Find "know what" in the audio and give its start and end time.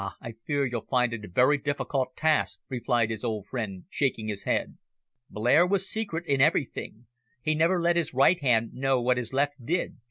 8.73-9.17